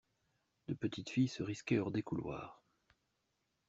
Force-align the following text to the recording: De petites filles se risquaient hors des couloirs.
De 0.67 0.73
petites 0.73 1.11
filles 1.11 1.27
se 1.27 1.43
risquaient 1.43 1.77
hors 1.77 1.91
des 1.91 2.01
couloirs. 2.01 2.63